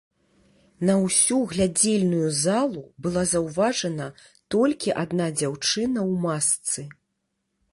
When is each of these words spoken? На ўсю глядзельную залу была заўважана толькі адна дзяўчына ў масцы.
На 0.89 0.93
ўсю 1.01 1.35
глядзельную 1.51 2.29
залу 2.45 2.81
была 3.07 3.23
заўважана 3.33 4.07
толькі 4.57 4.97
адна 5.03 5.25
дзяўчына 5.39 5.99
ў 6.09 6.13
масцы. 6.25 6.81